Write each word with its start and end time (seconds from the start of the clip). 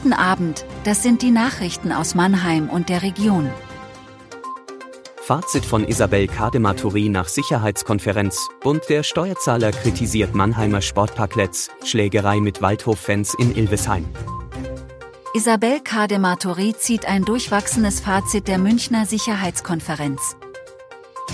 Guten 0.00 0.12
Abend, 0.12 0.64
das 0.84 1.02
sind 1.02 1.22
die 1.22 1.32
Nachrichten 1.32 1.90
aus 1.90 2.14
Mannheim 2.14 2.70
und 2.70 2.88
der 2.88 3.02
Region. 3.02 3.50
Fazit 5.16 5.64
von 5.64 5.88
Isabel 5.88 6.28
Kadematuri 6.28 7.08
nach 7.08 7.26
Sicherheitskonferenz. 7.26 8.48
Bund 8.60 8.82
der 8.88 9.02
Steuerzahler 9.02 9.72
kritisiert 9.72 10.36
Mannheimer 10.36 10.82
Sportparkletts, 10.82 11.70
Schlägerei 11.84 12.38
mit 12.38 12.62
Waldhof-Fans 12.62 13.34
in 13.34 13.56
Ilvesheim. 13.56 14.04
Isabel 15.34 15.80
Kadematuri 15.80 16.74
zieht 16.78 17.06
ein 17.06 17.24
durchwachsenes 17.24 17.98
Fazit 17.98 18.46
der 18.46 18.58
Münchner 18.58 19.04
Sicherheitskonferenz. 19.04 20.36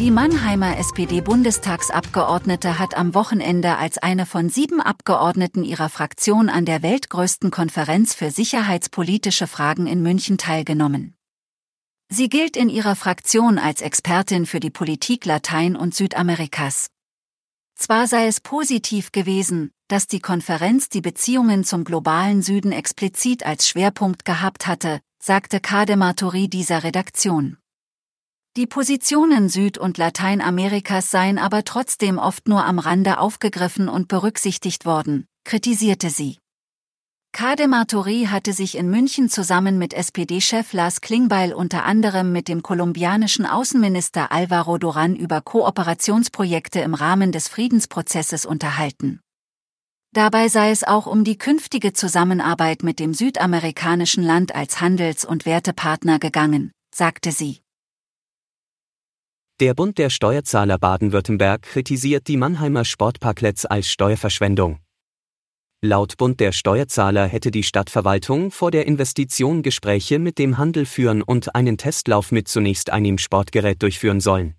Die 0.01 0.11
Mannheimer 0.11 0.77
SPD-Bundestagsabgeordnete 0.79 2.81
hat 2.81 2.97
am 2.97 3.15
Wochenende 3.15 3.77
als 3.77 3.97
eine 3.99 4.27
von 4.27 4.49
sieben 4.49 4.81
Abgeordneten 4.81 5.63
ihrer 5.63 5.89
Fraktion 5.89 6.49
an 6.49 6.65
der 6.65 6.83
weltgrößten 6.83 7.53
Konferenz 7.53 8.13
für 8.13 8.33
sicherheitspolitische 8.33 9.47
Fragen 9.47 9.87
in 9.87 10.03
München 10.03 10.37
teilgenommen. 10.37 11.15
Sie 12.09 12.29
gilt 12.29 12.57
in 12.57 12.71
ihrer 12.71 12.97
Fraktion 12.97 13.57
als 13.57 13.83
Expertin 13.83 14.47
für 14.47 14.59
die 14.59 14.71
Politik 14.71 15.27
Latein- 15.27 15.77
und 15.77 15.95
Südamerikas. 15.95 16.89
Zwar 17.77 18.09
sei 18.09 18.27
es 18.27 18.41
positiv 18.41 19.13
gewesen, 19.13 19.71
dass 19.87 20.09
die 20.09 20.21
Konferenz 20.21 20.89
die 20.89 21.03
Beziehungen 21.03 21.63
zum 21.63 21.85
globalen 21.85 22.43
Süden 22.43 22.73
explizit 22.73 23.47
als 23.47 23.69
Schwerpunkt 23.69 24.25
gehabt 24.25 24.67
hatte, 24.67 24.99
sagte 25.23 25.61
Kadematuri 25.61 26.49
dieser 26.49 26.83
Redaktion. 26.83 27.59
Die 28.57 28.69
Positionen 28.69 29.49
Süd- 29.49 29.79
und 29.79 29.99
Lateinamerikas 29.99 31.11
seien 31.11 31.39
aber 31.39 31.65
trotzdem 31.65 32.19
oft 32.19 32.47
nur 32.47 32.65
am 32.65 32.79
Rande 32.79 33.19
aufgegriffen 33.19 33.89
und 33.89 34.07
berücksichtigt 34.07 34.85
worden, 34.85 35.27
kritisierte 35.43 36.09
sie. 36.09 36.39
Kadematuri 37.33 38.29
hatte 38.31 38.53
sich 38.53 38.77
in 38.77 38.89
München 38.91 39.29
zusammen 39.29 39.77
mit 39.77 39.93
SPD-Chef 39.93 40.73
Lars 40.73 41.01
Klingbeil 41.01 41.53
unter 41.53 41.85
anderem 41.85 42.31
mit 42.31 42.47
dem 42.47 42.63
kolumbianischen 42.63 43.45
Außenminister 43.45 44.31
Alvaro 44.31 44.79
Duran 44.79 45.17
über 45.17 45.41
Kooperationsprojekte 45.41 46.79
im 46.79 46.95
Rahmen 46.95 47.33
des 47.33 47.49
Friedensprozesses 47.49 48.47
unterhalten. 48.47 49.19
Dabei 50.13 50.47
sei 50.47 50.71
es 50.71 50.85
auch 50.85 51.09
um 51.09 51.25
die 51.25 51.39
künftige 51.39 51.93
Zusammenarbeit 51.93 52.85
mit 52.85 53.01
dem 53.01 53.15
südamerikanischen 53.15 54.23
Land 54.23 54.55
als 54.55 54.81
Handels- 54.81 55.25
und 55.25 55.45
Wertepartner 55.45 56.21
gegangen, 56.21 56.71
sagte 56.95 57.33
sie. 57.33 57.64
Der 59.61 59.73
Bund 59.73 59.99
der 59.99 60.11
Steuerzahler 60.11 60.79
Baden-Württemberg 60.79 61.63
kritisiert 61.63 62.27
die 62.27 62.37
Mannheimer 62.37 62.85
Sportparklets 62.85 63.65
als 63.65 63.89
Steuerverschwendung. 63.89 64.81
Laut 65.81 66.17
Bund 66.17 66.41
der 66.41 66.51
Steuerzahler 66.51 67.29
hätte 67.29 67.53
die 67.53 67.63
Stadtverwaltung 67.63 68.51
vor 68.51 68.73
der 68.73 68.85
Investition 68.89 69.63
Gespräche 69.63 70.19
mit 70.19 70.41
dem 70.41 70.59
Handel 70.59 70.87
führen 70.87 71.23
und 71.23 71.55
einen 71.55 71.79
Testlauf 71.79 72.33
mit 72.33 72.49
zunächst 72.49 72.91
einem 72.91 73.17
Sportgerät 73.17 73.81
durchführen 73.81 74.19
sollen. 74.19 74.55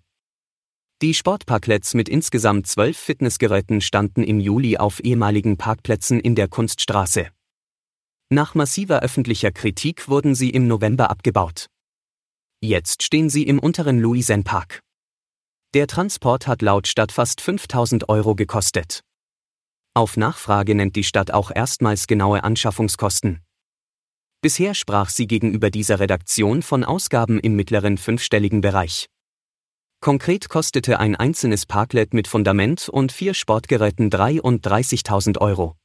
Die 1.02 1.12
Sportparklets 1.12 1.92
mit 1.92 2.08
insgesamt 2.08 2.66
zwölf 2.66 2.96
Fitnessgeräten 2.96 3.82
standen 3.82 4.22
im 4.22 4.40
Juli 4.40 4.78
auf 4.78 5.00
ehemaligen 5.00 5.58
Parkplätzen 5.58 6.20
in 6.20 6.34
der 6.34 6.48
Kunststraße. 6.48 7.28
Nach 8.30 8.54
massiver 8.54 9.00
öffentlicher 9.00 9.52
Kritik 9.52 10.08
wurden 10.08 10.34
sie 10.34 10.48
im 10.48 10.66
November 10.66 11.10
abgebaut. 11.10 11.66
Jetzt 12.62 13.02
stehen 13.02 13.28
sie 13.28 13.42
im 13.42 13.58
unteren 13.58 14.00
Louisen-Park. 14.00 14.85
Der 15.76 15.86
Transport 15.86 16.46
hat 16.46 16.62
laut 16.62 16.88
Stadt 16.88 17.12
fast 17.12 17.42
5000 17.42 18.08
Euro 18.08 18.34
gekostet. 18.34 19.00
Auf 19.92 20.16
Nachfrage 20.16 20.74
nennt 20.74 20.96
die 20.96 21.04
Stadt 21.04 21.30
auch 21.30 21.50
erstmals 21.54 22.06
genaue 22.06 22.44
Anschaffungskosten. 22.44 23.42
Bisher 24.40 24.72
sprach 24.72 25.10
sie 25.10 25.26
gegenüber 25.26 25.68
dieser 25.68 26.00
Redaktion 26.00 26.62
von 26.62 26.82
Ausgaben 26.82 27.38
im 27.38 27.56
mittleren 27.56 27.98
fünfstelligen 27.98 28.62
Bereich. 28.62 29.10
Konkret 30.00 30.48
kostete 30.48 30.98
ein 30.98 31.14
einzelnes 31.14 31.66
Parklet 31.66 32.14
mit 32.14 32.26
Fundament 32.26 32.88
und 32.88 33.12
vier 33.12 33.34
Sportgeräten 33.34 34.08
33.000 34.08 35.42
Euro. 35.42 35.76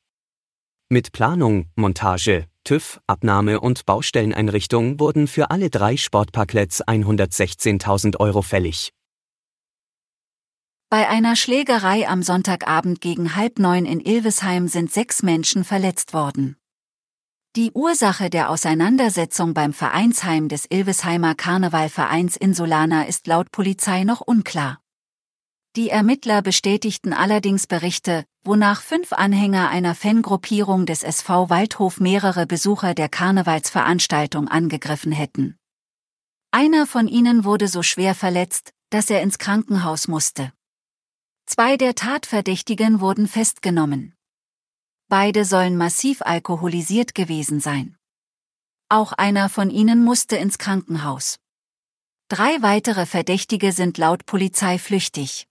Mit 0.87 1.11
Planung, 1.11 1.69
Montage, 1.75 2.45
TÜV, 2.63 3.01
Abnahme 3.07 3.59
und 3.59 3.85
Baustelleneinrichtung 3.85 5.01
wurden 5.01 5.27
für 5.27 5.51
alle 5.51 5.69
drei 5.69 5.97
Sportparklets 5.97 6.81
116.000 6.81 8.21
Euro 8.21 8.41
fällig. 8.41 8.93
Bei 10.93 11.07
einer 11.07 11.37
Schlägerei 11.37 12.05
am 12.05 12.21
Sonntagabend 12.21 12.99
gegen 12.99 13.37
halb 13.37 13.59
neun 13.59 13.85
in 13.85 14.01
Ilvesheim 14.01 14.67
sind 14.67 14.91
sechs 14.91 15.23
Menschen 15.23 15.63
verletzt 15.63 16.13
worden. 16.13 16.57
Die 17.55 17.71
Ursache 17.71 18.29
der 18.29 18.49
Auseinandersetzung 18.49 19.53
beim 19.53 19.71
Vereinsheim 19.71 20.49
des 20.49 20.65
Ilvesheimer 20.69 21.33
Karnevalvereins 21.33 22.35
Insulana 22.35 23.03
ist 23.03 23.25
laut 23.27 23.53
Polizei 23.53 24.03
noch 24.03 24.19
unklar. 24.19 24.81
Die 25.77 25.89
Ermittler 25.89 26.41
bestätigten 26.41 27.13
allerdings 27.13 27.67
Berichte, 27.67 28.25
wonach 28.43 28.81
fünf 28.81 29.13
Anhänger 29.13 29.69
einer 29.69 29.95
Fangruppierung 29.95 30.85
des 30.85 31.03
SV 31.03 31.49
Waldhof 31.49 32.01
mehrere 32.01 32.45
Besucher 32.45 32.93
der 32.95 33.07
Karnevalsveranstaltung 33.07 34.49
angegriffen 34.49 35.13
hätten. 35.13 35.57
Einer 36.51 36.85
von 36.85 37.07
ihnen 37.07 37.45
wurde 37.45 37.69
so 37.69 37.81
schwer 37.81 38.13
verletzt, 38.13 38.73
dass 38.89 39.09
er 39.09 39.21
ins 39.21 39.37
Krankenhaus 39.37 40.09
musste. 40.09 40.51
Zwei 41.53 41.75
der 41.75 41.95
Tatverdächtigen 41.95 43.01
wurden 43.01 43.27
festgenommen. 43.27 44.13
Beide 45.09 45.43
sollen 45.43 45.75
massiv 45.75 46.21
alkoholisiert 46.21 47.13
gewesen 47.13 47.59
sein. 47.59 47.97
Auch 48.87 49.11
einer 49.11 49.49
von 49.49 49.69
ihnen 49.69 50.01
musste 50.01 50.37
ins 50.37 50.57
Krankenhaus. 50.59 51.39
Drei 52.29 52.61
weitere 52.61 53.05
Verdächtige 53.05 53.73
sind 53.73 53.97
laut 53.97 54.25
Polizei 54.25 54.77
flüchtig. 54.77 55.45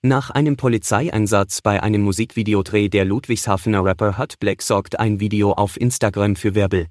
Nach 0.00 0.30
einem 0.30 0.56
Polizeieinsatz 0.56 1.60
bei 1.60 1.82
einem 1.82 2.00
Musikvideodreh 2.00 2.88
der 2.88 3.04
Ludwigshafener 3.04 3.84
Rapper 3.84 4.16
Hut 4.16 4.38
Black 4.38 4.62
sorgt 4.62 4.98
ein 4.98 5.20
Video 5.20 5.52
auf 5.52 5.78
Instagram 5.78 6.34
für 6.34 6.54
Wirbel. 6.54 6.86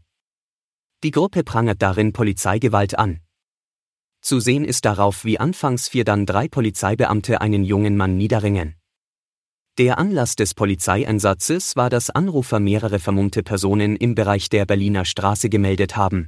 Die 1.04 1.10
Gruppe 1.10 1.44
prangert 1.44 1.82
darin 1.82 2.14
Polizeigewalt 2.14 3.00
an. 3.00 3.22
Zu 4.28 4.42
sehen 4.42 4.66
ist 4.66 4.84
darauf, 4.84 5.24
wie 5.24 5.40
anfangs 5.40 5.88
vier 5.88 6.04
dann 6.04 6.26
drei 6.26 6.50
Polizeibeamte 6.50 7.40
einen 7.40 7.64
jungen 7.64 7.96
Mann 7.96 8.18
niederringen. 8.18 8.76
Der 9.78 9.98
Anlass 9.98 10.36
des 10.36 10.54
Polizeieinsatzes 10.54 11.78
war, 11.78 11.90
dass 11.90 12.10
Anrufer 12.10 12.60
mehrere 12.60 13.00
vermummte 13.00 13.42
Personen 13.42 13.96
im 13.96 14.16
Bereich 14.16 14.50
der 14.50 14.66
Berliner 14.66 15.06
Straße 15.06 15.48
gemeldet 15.48 15.96
haben. 15.96 16.28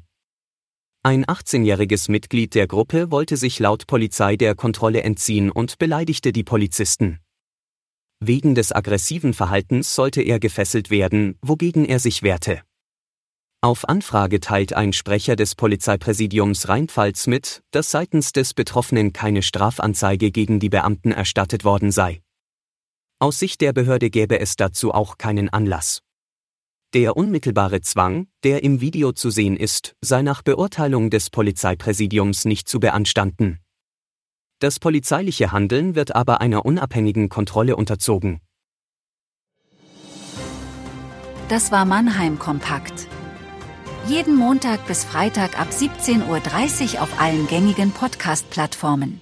Ein 1.04 1.26
18-jähriges 1.26 2.10
Mitglied 2.10 2.56
der 2.56 2.68
Gruppe 2.68 3.12
wollte 3.12 3.36
sich 3.36 3.60
laut 3.60 3.86
Polizei 3.86 4.38
der 4.38 4.56
Kontrolle 4.56 5.04
entziehen 5.04 5.52
und 5.52 5.78
beleidigte 5.78 6.32
die 6.32 6.46
Polizisten. 6.46 7.20
Wegen 8.22 8.56
des 8.56 8.72
aggressiven 8.72 9.34
Verhaltens 9.34 9.94
sollte 9.94 10.22
er 10.22 10.40
gefesselt 10.40 10.90
werden, 10.90 11.38
wogegen 11.42 11.84
er 11.84 12.00
sich 12.00 12.24
wehrte. 12.24 12.62
Auf 13.62 13.90
Anfrage 13.90 14.40
teilt 14.40 14.72
ein 14.72 14.94
Sprecher 14.94 15.36
des 15.36 15.54
Polizeipräsidiums 15.56 16.70
Rheinpfalz 16.70 17.28
mit, 17.28 17.62
dass 17.72 17.92
seitens 17.92 18.32
des 18.32 18.54
Betroffenen 18.54 19.12
keine 19.12 19.42
Strafanzeige 19.42 20.32
gegen 20.32 20.62
die 20.62 20.70
Beamten 20.70 21.12
erstattet 21.12 21.66
worden 21.66 21.92
sei. 21.92 22.22
Aus 23.20 23.38
Sicht 23.38 23.60
der 23.60 23.74
Behörde 23.74 24.10
gäbe 24.10 24.40
es 24.40 24.56
dazu 24.56 24.94
auch 24.94 25.18
keinen 25.18 25.50
Anlass. 25.50 26.00
Der 26.94 27.18
unmittelbare 27.18 27.82
Zwang, 27.82 28.28
der 28.46 28.64
im 28.64 28.80
Video 28.80 29.12
zu 29.12 29.30
sehen 29.30 29.58
ist, 29.58 29.94
sei 30.00 30.22
nach 30.22 30.42
Beurteilung 30.42 31.10
des 31.10 31.30
Polizeipräsidiums 31.30 32.46
nicht 32.46 32.70
zu 32.70 32.80
beanstanden. 32.80 33.60
Das 34.60 34.80
polizeiliche 34.80 35.52
Handeln 35.52 35.96
wird 35.96 36.16
aber 36.16 36.40
einer 36.40 36.66
unabhängigen 36.66 37.28
Kontrolle 37.28 37.76
unterzogen. 37.76 38.40
Das 41.50 41.74
war 41.74 41.84
Mannheim 41.84 42.40
Kompakt. 42.40 43.10
Jeden 44.10 44.36
Montag 44.36 44.88
bis 44.88 45.04
Freitag 45.04 45.60
ab 45.60 45.68
17.30 45.70 46.96
Uhr 46.96 47.04
auf 47.04 47.22
allen 47.22 47.46
gängigen 47.46 47.92
Podcast-Plattformen. 47.92 49.22